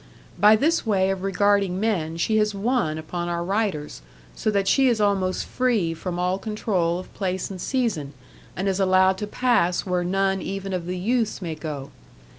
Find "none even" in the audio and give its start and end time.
10.03-10.73